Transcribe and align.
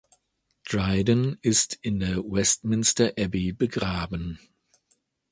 Dryden 0.67 1.37
ist 1.43 1.77
in 1.83 1.99
der 1.99 2.17
Westminster 2.23 3.13
Abbey 3.19 3.53
begraben. 3.53 4.39